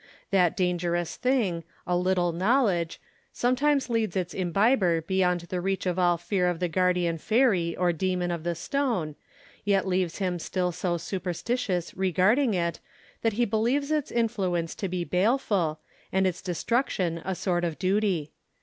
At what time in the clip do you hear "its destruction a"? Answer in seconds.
16.25-17.35